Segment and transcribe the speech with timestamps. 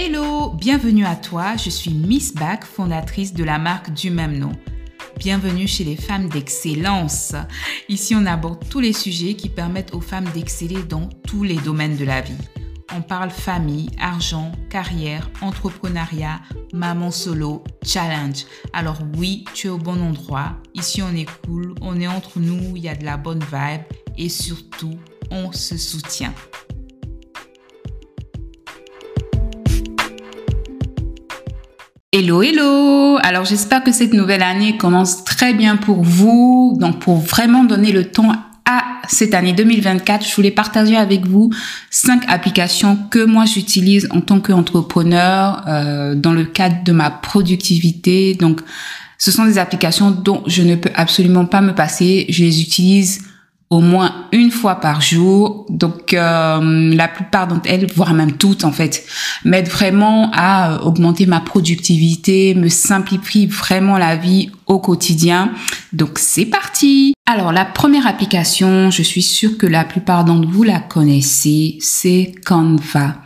[0.00, 4.52] Hello, bienvenue à toi, je suis Miss Back, fondatrice de la marque du même nom.
[5.16, 7.34] Bienvenue chez les femmes d'excellence.
[7.88, 11.96] Ici, on aborde tous les sujets qui permettent aux femmes d'exceller dans tous les domaines
[11.96, 12.38] de la vie.
[12.94, 18.46] On parle famille, argent, carrière, entrepreneuriat, maman solo, challenge.
[18.72, 20.52] Alors oui, tu es au bon endroit.
[20.74, 23.82] Ici, on est cool, on est entre nous, il y a de la bonne vibe
[24.16, 24.96] et surtout,
[25.32, 26.34] on se soutient.
[32.10, 36.74] Hello, hello Alors j'espère que cette nouvelle année commence très bien pour vous.
[36.80, 38.32] Donc pour vraiment donner le ton
[38.64, 41.50] à cette année 2024, je voulais partager avec vous
[41.90, 48.32] cinq applications que moi j'utilise en tant qu'entrepreneur euh, dans le cadre de ma productivité.
[48.32, 48.62] Donc
[49.18, 52.24] ce sont des applications dont je ne peux absolument pas me passer.
[52.30, 53.27] Je les utilise
[53.70, 55.66] au moins une fois par jour.
[55.68, 59.04] Donc euh, la plupart d'entre elles, voire même toutes en fait,
[59.44, 65.52] m'aident vraiment à euh, augmenter ma productivité, me simplifie vraiment la vie au quotidien.
[65.92, 67.14] Donc c'est parti.
[67.26, 72.32] Alors la première application, je suis sûre que la plupart d'entre vous la connaissez, c'est
[72.44, 73.16] Canva.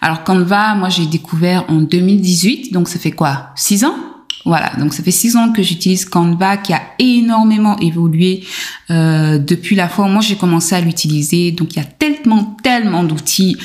[0.00, 4.09] Alors Canva, moi j'ai découvert en 2018, donc ça fait quoi Six ans?
[4.44, 8.44] Voilà, donc ça fait six ans que j'utilise Canva qui a énormément évolué
[8.90, 11.52] euh, depuis la fois où moi j'ai commencé à l'utiliser.
[11.52, 13.58] Donc il y a tellement, tellement d'outils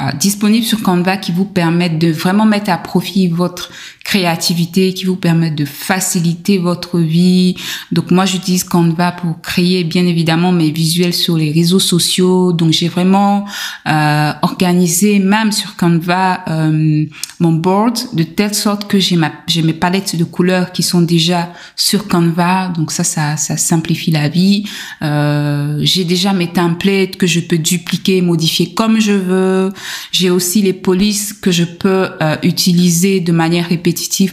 [0.00, 3.70] euh, disponibles sur Canva qui vous permettent de vraiment mettre à profit votre
[4.06, 7.56] créativité qui vous permettent de faciliter votre vie.
[7.90, 12.52] Donc moi j'utilise Canva pour créer bien évidemment mes visuels sur les réseaux sociaux.
[12.52, 13.46] Donc j'ai vraiment
[13.88, 17.04] euh, organisé même sur Canva euh,
[17.40, 21.02] mon board de telle sorte que j'ai ma j'ai mes palettes de couleurs qui sont
[21.02, 22.68] déjà sur Canva.
[22.76, 24.68] Donc ça ça ça simplifie la vie.
[25.02, 29.72] Euh, j'ai déjà mes templates que je peux dupliquer, modifier comme je veux.
[30.12, 33.72] J'ai aussi les polices que je peux euh, utiliser de manière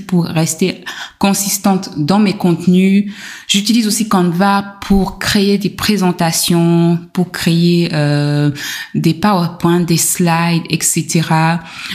[0.08, 0.84] pour rester
[1.19, 3.12] consistante dans mes contenus.
[3.47, 8.52] J'utilise aussi Canva pour créer des présentations, pour créer euh,
[8.96, 11.22] des PowerPoint, des slides, etc.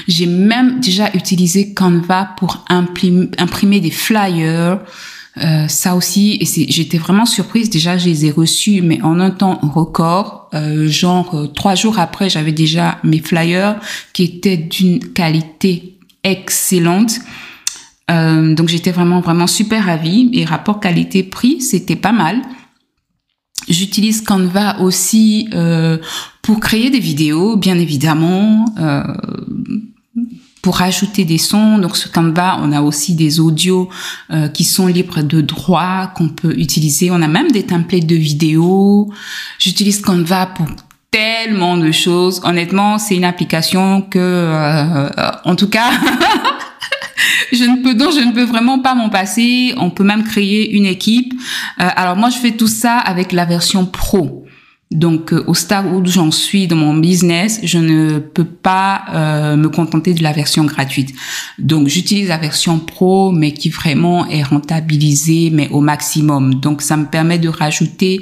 [0.06, 4.80] J'ai même déjà utilisé Canva pour imprimer, imprimer des flyers.
[5.42, 7.70] Euh, ça aussi, et j'étais vraiment surprise.
[7.70, 10.48] Déjà, je les ai reçus, mais en un temps record.
[10.54, 13.78] Euh, genre euh, trois jours après, j'avais déjà mes flyers
[14.12, 17.12] qui étaient d'une qualité excellente.
[18.10, 22.40] Euh, donc j'étais vraiment vraiment super ravie et rapport qualité-prix c'était pas mal.
[23.68, 25.98] J'utilise Canva aussi euh,
[26.40, 29.02] pour créer des vidéos, bien évidemment, euh,
[30.62, 31.76] pour ajouter des sons.
[31.76, 33.90] Donc sur Canva, on a aussi des audios
[34.30, 37.10] euh, qui sont libres de droit qu'on peut utiliser.
[37.10, 39.12] On a même des templates de vidéos.
[39.58, 40.66] J'utilise Canva pour
[41.10, 42.40] tellement de choses.
[42.44, 45.10] Honnêtement, c'est une application que, euh,
[45.44, 45.90] en tout cas.
[47.52, 49.74] je ne peux donc je ne peux vraiment pas m'en passer.
[49.76, 51.32] On peut même créer une équipe.
[51.80, 54.44] Euh, alors moi je fais tout ça avec la version pro.
[54.90, 59.56] Donc euh, au stade où j'en suis dans mon business, je ne peux pas euh,
[59.56, 61.14] me contenter de la version gratuite.
[61.58, 66.54] Donc j'utilise la version pro, mais qui vraiment est rentabilisée, mais au maximum.
[66.54, 68.20] Donc ça me permet de rajouter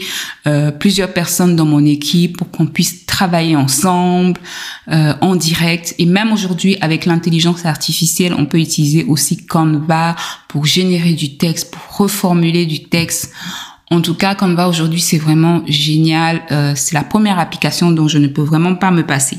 [0.49, 4.41] euh, plusieurs personnes dans mon équipe pour qu'on puisse travailler ensemble
[4.89, 5.95] en direct.
[5.99, 10.15] Et même aujourd'hui, avec l'intelligence artificielle, on peut utiliser aussi Canva
[10.49, 13.33] pour générer du texte, pour reformuler du texte.
[13.91, 16.43] En tout cas, Canva aujourd'hui, c'est vraiment génial.
[16.51, 19.39] Euh, c'est la première application dont je ne peux vraiment pas me passer.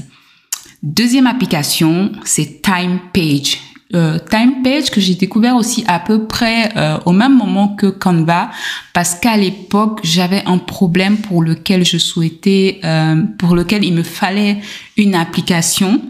[0.84, 3.58] Deuxième application, c'est Time Page.
[3.96, 7.88] Euh, Time Page que j'ai découvert aussi à peu près euh, au même moment que
[7.88, 8.52] Canva
[8.92, 14.04] parce qu'à l'époque j'avais un problème pour lequel je souhaitais euh, pour lequel il me
[14.04, 14.58] fallait
[14.98, 16.02] une application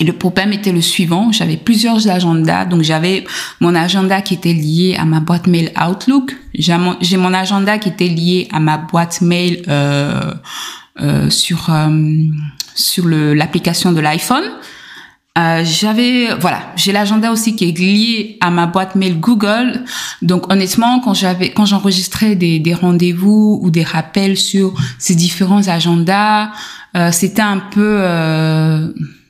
[0.00, 3.24] et le problème était le suivant, j'avais plusieurs agendas, donc j'avais
[3.60, 8.08] mon agenda qui était lié à ma boîte mail Outlook, j'ai mon, agenda qui était
[8.08, 10.34] lié à ma boîte mail euh,
[11.00, 11.88] euh, sur euh,
[12.74, 14.44] sur l'application de l'iPhone.
[15.38, 19.84] Euh, j'avais voilà, j'ai l'agenda aussi qui est lié à ma boîte mail Google.
[20.20, 25.68] Donc honnêtement, quand j'avais quand j'enregistrais des, des rendez-vous ou des rappels sur ces différents
[25.68, 26.50] agendas,
[26.96, 28.88] euh, c'était un peu euh,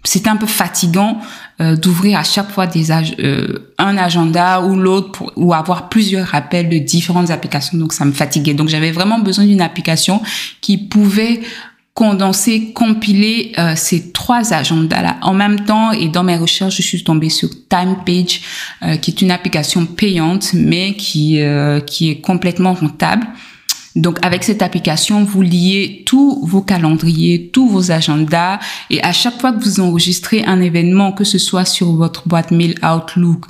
[0.08, 1.18] c'était un peu fatigant
[1.60, 6.70] euh, d'ouvrir à chaque fois des euh, un agenda ou l'autre ou avoir plusieurs rappels
[6.70, 10.22] de différentes applications donc ça me fatiguait donc j'avais vraiment besoin d'une application
[10.62, 11.40] qui pouvait
[11.92, 15.90] condenser, compiler euh, ces trois agendas-là en même temps.
[15.90, 18.40] Et dans mes recherches, je suis tombée sur TimePage,
[18.84, 21.40] euh, qui est une application payante, mais qui
[21.86, 23.26] qui est complètement rentable.
[23.98, 28.60] Donc avec cette application, vous liez tous vos calendriers, tous vos agendas
[28.90, 32.52] et à chaque fois que vous enregistrez un événement, que ce soit sur votre boîte
[32.52, 33.46] mail Outlook,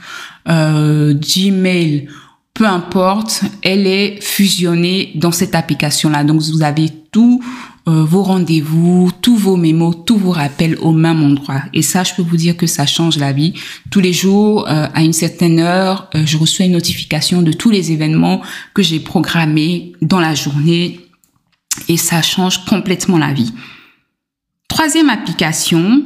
[0.49, 2.09] euh, Gmail,
[2.55, 6.25] peu importe, elle est fusionnée dans cette application-là.
[6.25, 7.43] Donc vous avez tout
[7.89, 11.63] euh, vos rendez-vous, tous vos mémos, tous vos rappels au même endroit.
[11.73, 13.55] Et ça, je peux vous dire que ça change la vie.
[13.91, 17.71] Tous les jours, euh, à une certaine heure, euh, je reçois une notification de tous
[17.71, 18.43] les événements
[18.75, 21.01] que j'ai programmés dans la journée.
[21.89, 23.55] Et ça change complètement la vie.
[24.69, 26.03] Troisième application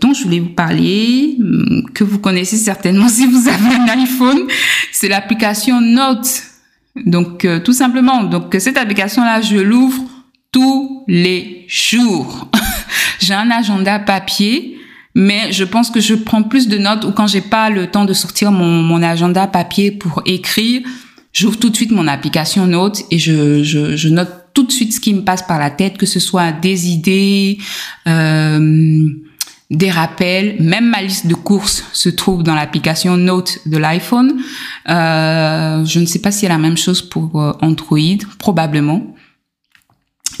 [0.00, 4.40] dont je voulais vous parler, hum, que vous connaissez certainement si vous avez un iPhone,
[4.90, 6.42] c'est l'application Note.
[7.06, 10.02] Donc tout simplement, donc cette application-là, je l'ouvre
[10.52, 12.48] tous les jours.
[13.20, 14.78] j'ai un agenda papier,
[15.14, 18.04] mais je pense que je prends plus de notes ou quand j'ai pas le temps
[18.04, 20.82] de sortir mon, mon agenda papier pour écrire,
[21.32, 24.92] j'ouvre tout de suite mon application Notes et je, je, je, note tout de suite
[24.92, 27.58] ce qui me passe par la tête, que ce soit des idées,
[28.06, 29.08] euh,
[29.70, 34.34] des rappels, même ma liste de courses se trouve dans l'application Note de l'iPhone.
[34.90, 39.14] Euh, je ne sais pas si c'est la même chose pour euh, Android, probablement.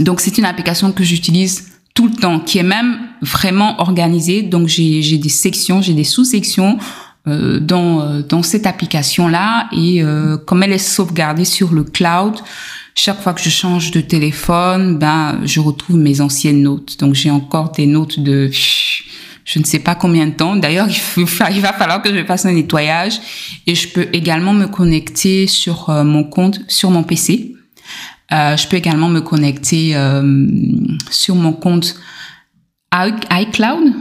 [0.00, 4.42] Donc c'est une application que j'utilise tout le temps, qui est même vraiment organisée.
[4.42, 6.78] Donc j'ai des sections, j'ai des sous-sections
[7.26, 9.68] euh, dans, euh, dans cette application-là.
[9.72, 12.34] Et euh, comme elle est sauvegardée sur le cloud,
[12.94, 16.98] chaque fois que je change de téléphone, ben je retrouve mes anciennes notes.
[16.98, 18.50] Donc j'ai encore des notes de
[19.44, 20.56] je ne sais pas combien de temps.
[20.56, 23.20] D'ailleurs, il, il, va falloir que je fasse un nettoyage.
[23.66, 27.51] Et je peux également me connecter sur euh, mon compte, sur mon PC.
[28.32, 30.46] Euh, je peux également me connecter euh,
[31.10, 31.96] sur mon compte
[32.94, 33.92] iCloud.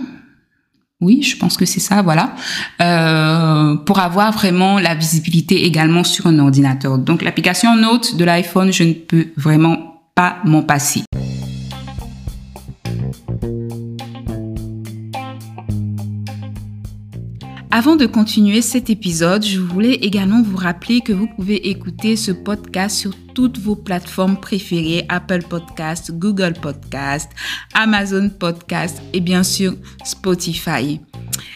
[1.02, 2.36] Oui, je pense que c'est ça, voilà,
[2.80, 7.00] euh, pour avoir vraiment la visibilité également sur un ordinateur.
[7.00, 11.02] Donc l'application Note de l'iPhone, je ne peux vraiment pas m'en passer.
[17.74, 22.34] Avant de continuer cet épisode, je voulais également vous rappeler que vous pouvez écouter ce
[22.34, 27.32] podcast sur toutes vos plateformes préférées, Apple Podcast, Google Podcast,
[27.74, 29.74] Amazon Podcast et bien sûr
[30.04, 31.00] Spotify.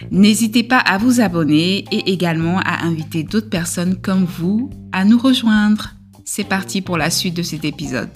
[0.09, 5.19] N'hésitez pas à vous abonner et également à inviter d'autres personnes comme vous à nous
[5.19, 5.95] rejoindre.
[6.23, 8.09] C'est parti pour la suite de cet épisode.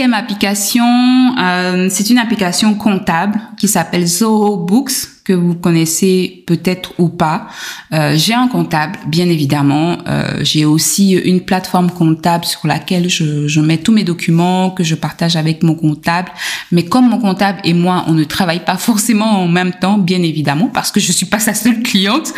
[0.00, 4.92] Quatrième application, euh, c'est une application comptable qui s'appelle Zoho Books
[5.24, 7.48] que vous connaissez peut-être ou pas.
[7.92, 9.98] Euh, j'ai un comptable, bien évidemment.
[10.08, 14.82] Euh, j'ai aussi une plateforme comptable sur laquelle je, je, mets tous mes documents que
[14.84, 16.32] je partage avec mon comptable.
[16.72, 20.22] Mais comme mon comptable et moi, on ne travaille pas forcément en même temps, bien
[20.22, 22.32] évidemment, parce que je suis pas sa seule cliente.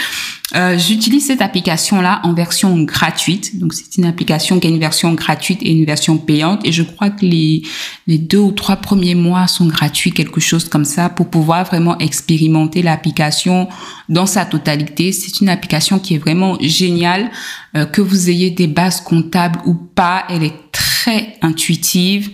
[0.54, 3.58] Euh, j'utilise cette application-là en version gratuite.
[3.58, 6.60] Donc, c'est une application qui a une version gratuite et une version payante.
[6.64, 7.62] Et je crois que les,
[8.06, 11.96] les deux ou trois premiers mois sont gratuits, quelque chose comme ça, pour pouvoir vraiment
[11.98, 13.68] expérimenter l'application
[14.08, 15.12] dans sa totalité.
[15.12, 17.30] C'est une application qui est vraiment géniale.
[17.74, 22.30] Euh, que vous ayez des bases comptables ou pas, elle est très intuitive.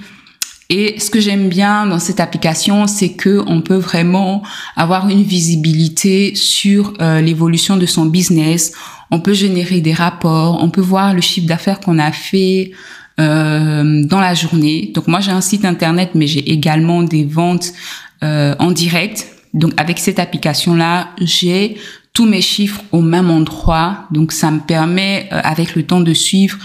[0.70, 4.42] Et ce que j'aime bien dans cette application, c'est que on peut vraiment
[4.76, 8.72] avoir une visibilité sur euh, l'évolution de son business.
[9.10, 12.72] On peut générer des rapports, on peut voir le chiffre d'affaires qu'on a fait
[13.18, 14.92] euh, dans la journée.
[14.94, 17.72] Donc moi j'ai un site internet, mais j'ai également des ventes
[18.22, 19.26] euh, en direct.
[19.54, 21.78] Donc avec cette application là, j'ai
[22.12, 24.06] tous mes chiffres au même endroit.
[24.10, 26.58] Donc ça me permet euh, avec le temps de suivre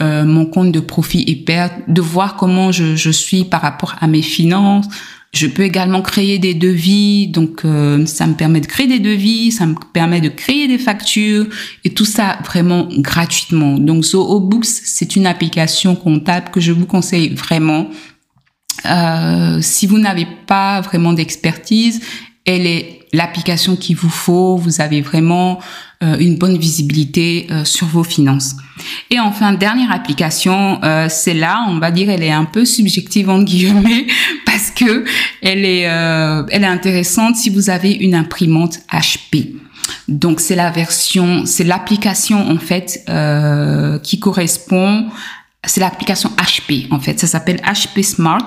[0.00, 3.96] euh, mon compte de profit et perte, de voir comment je, je, suis par rapport
[4.00, 4.86] à mes finances.
[5.34, 9.52] Je peux également créer des devis, donc euh, ça me permet de créer des devis,
[9.52, 11.46] ça me permet de créer des factures
[11.84, 13.76] et tout ça vraiment gratuitement.
[13.76, 17.90] Donc Zoho Books, c'est une application comptable que je vous conseille vraiment.
[18.86, 22.00] Euh, si vous n'avez pas vraiment d'expertise,
[22.46, 24.56] elle est l'application qu'il vous faut.
[24.56, 25.60] Vous avez vraiment
[26.02, 28.54] euh, une bonne visibilité euh, sur vos finances.
[29.10, 33.28] Et enfin, dernière application, euh, c'est là, on va dire, elle est un peu subjective
[33.28, 34.06] en guillemets
[34.46, 35.04] parce que
[35.42, 39.54] elle est, elle est intéressante si vous avez une imprimante HP.
[40.06, 43.04] Donc c'est la version, c'est l'application en fait
[44.02, 45.06] qui correspond,
[45.64, 47.18] c'est l'application HP en fait.
[47.18, 48.46] Ça s'appelle HP Smart.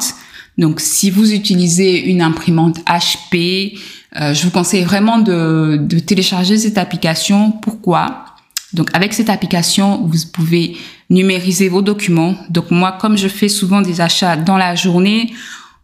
[0.62, 3.80] Donc si vous utilisez une imprimante HP,
[4.16, 7.52] euh, je vous conseille vraiment de, de, télécharger cette application.
[7.52, 8.26] Pourquoi?
[8.72, 10.78] Donc avec cette application, vous pouvez
[11.10, 12.36] numériser vos documents.
[12.52, 15.34] Donc moi, comme je fais souvent des achats dans la journée,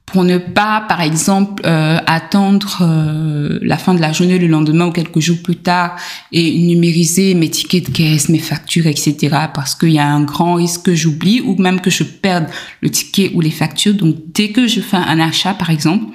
[0.08, 4.88] pour ne pas, par exemple, euh, attendre euh, la fin de la journée le lendemain
[4.88, 5.98] ou quelques jours plus tard
[6.32, 9.18] et numériser mes tickets de caisse, mes factures, etc.
[9.54, 12.48] Parce qu'il y a un grand risque que j'oublie ou même que je perde
[12.82, 13.96] le ticket ou les factures.
[13.96, 16.06] Donc, dès que je fais un achat, par exemple,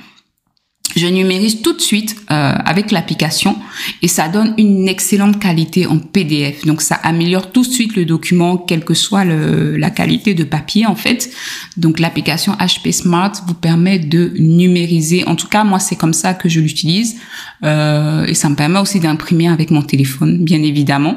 [0.97, 3.57] je numérise tout de suite euh, avec l'application
[4.03, 6.67] et ça donne une excellente qualité en PDF.
[6.67, 10.87] Donc ça améliore tout de suite le document, quelle que soit la qualité de papier
[10.87, 11.31] en fait.
[11.77, 15.27] Donc l'application HP Smart vous permet de numériser.
[15.27, 17.17] En tout cas, moi c'est comme ça que je l'utilise
[17.65, 21.17] euh, et ça me permet aussi d'imprimer avec mon téléphone, bien évidemment.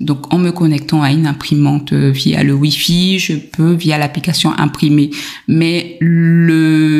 [0.00, 4.52] Donc, en me connectant à une imprimante euh, via le Wi-Fi, je peux via l'application
[4.58, 5.10] imprimer.
[5.46, 6.93] Mais le,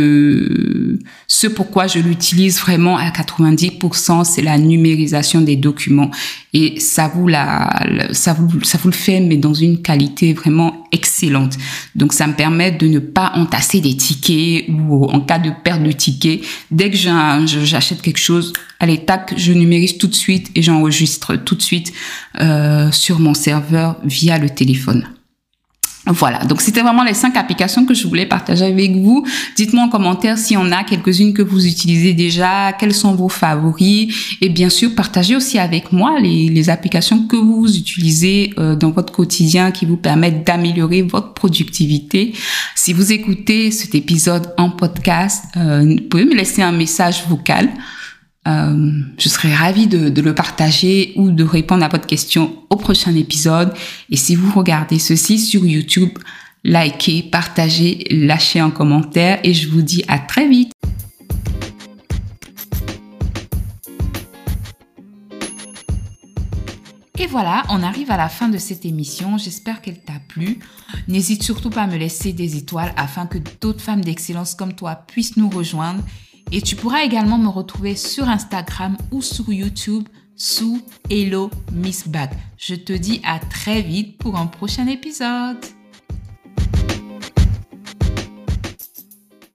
[1.36, 6.12] ce pourquoi je l'utilise vraiment à 90%, c'est la numérisation des documents.
[6.52, 7.68] Et ça vous la,
[8.12, 11.56] ça vous, ça vous le fait, mais dans une qualité vraiment excellente.
[11.96, 15.82] Donc, ça me permet de ne pas entasser des tickets ou en cas de perte
[15.82, 20.62] de tickets, dès que j'achète quelque chose, allez, tac, je numérise tout de suite et
[20.62, 21.92] j'enregistre tout de suite
[22.40, 25.08] euh, sur mon serveur via le téléphone.
[26.06, 29.24] Voilà, donc c'était vraiment les cinq applications que je voulais partager avec vous.
[29.56, 33.30] Dites-moi en commentaire s'il y en a quelques-unes que vous utilisez déjà, quels sont vos
[33.30, 38.76] favoris, et bien sûr partagez aussi avec moi les, les applications que vous utilisez euh,
[38.76, 42.34] dans votre quotidien qui vous permettent d'améliorer votre productivité.
[42.74, 47.70] Si vous écoutez cet épisode en podcast, euh, vous pouvez me laisser un message vocal.
[48.46, 52.76] Euh, je serais ravie de, de, le partager ou de répondre à votre question au
[52.76, 53.72] prochain épisode.
[54.10, 56.18] Et si vous regardez ceci sur YouTube,
[56.62, 60.72] likez, partagez, lâchez un commentaire et je vous dis à très vite.
[67.18, 69.38] Et voilà, on arrive à la fin de cette émission.
[69.38, 70.58] J'espère qu'elle t'a plu.
[71.08, 74.96] N'hésite surtout pas à me laisser des étoiles afin que d'autres femmes d'excellence comme toi
[75.06, 76.02] puissent nous rejoindre
[76.54, 80.80] et tu pourras également me retrouver sur Instagram ou sur YouTube sous
[81.10, 82.30] Hello Miss Bag.
[82.56, 85.58] Je te dis à très vite pour un prochain épisode.